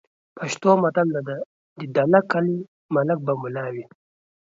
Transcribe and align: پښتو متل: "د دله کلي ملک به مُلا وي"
پښتو 0.37 0.69
متل: 0.81 1.07
"د 1.27 1.29
دله 1.95 2.19
کلي 2.31 2.57
ملک 2.95 3.19
به 3.25 3.33
مُلا 3.41 3.65
وي" 3.73 3.85